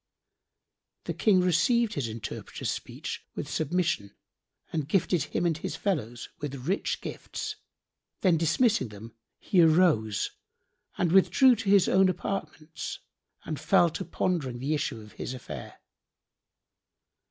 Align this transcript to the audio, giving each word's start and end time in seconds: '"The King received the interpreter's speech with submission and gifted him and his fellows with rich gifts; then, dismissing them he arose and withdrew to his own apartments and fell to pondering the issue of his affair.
'"The 1.05 1.13
King 1.13 1.41
received 1.41 1.93
the 1.93 2.09
interpreter's 2.09 2.71
speech 2.71 3.23
with 3.35 3.47
submission 3.47 4.15
and 4.73 4.87
gifted 4.89 5.25
him 5.25 5.45
and 5.45 5.55
his 5.55 5.75
fellows 5.75 6.27
with 6.39 6.67
rich 6.67 7.01
gifts; 7.01 7.57
then, 8.21 8.35
dismissing 8.35 8.87
them 8.87 9.13
he 9.37 9.61
arose 9.61 10.31
and 10.97 11.11
withdrew 11.11 11.55
to 11.57 11.69
his 11.69 11.87
own 11.87 12.09
apartments 12.09 12.97
and 13.45 13.59
fell 13.59 13.91
to 13.91 14.03
pondering 14.03 14.57
the 14.57 14.73
issue 14.73 14.99
of 15.01 15.11
his 15.11 15.35
affair. 15.35 15.79